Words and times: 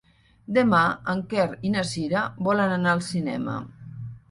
Demà 0.53 0.79
en 1.13 1.21
Quer 1.33 1.45
i 1.69 1.73
na 1.75 1.85
Cira 1.91 2.25
volen 2.49 2.75
anar 2.79 2.97
al 2.97 3.07
cinema. 3.13 3.63